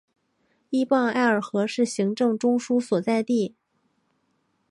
[0.71, 3.53] 依傍艾尔河是行政中枢所在地。